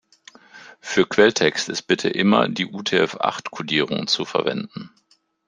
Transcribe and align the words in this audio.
Für 0.79 1.05
Quelltext 1.05 1.69
ist 1.69 1.83
bitte 1.83 2.09
immer 2.09 2.49
die 2.49 2.65
UTF-acht-Kodierung 2.65 4.07
zu 4.07 4.25
verwenden. 4.25 4.89